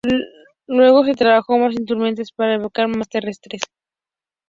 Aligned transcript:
Luego 0.65 1.03
trabajó 1.15 1.57
sobre 1.59 1.75
instrumentos 1.75 2.31
para 2.31 2.53
detectar 2.57 2.87
minas 2.87 3.07
terrestres. 3.09 3.61